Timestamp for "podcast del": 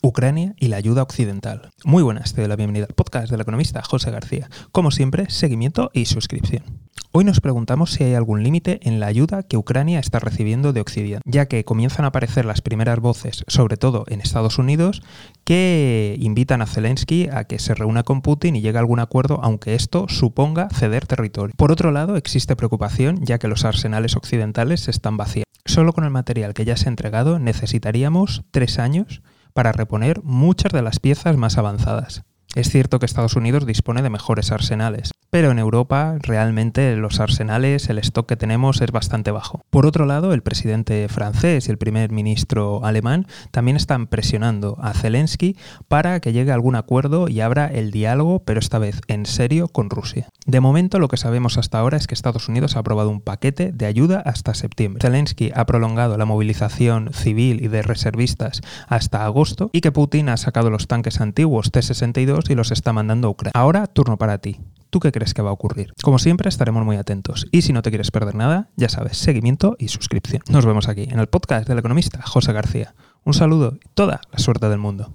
2.94-3.40, 71.26-71.78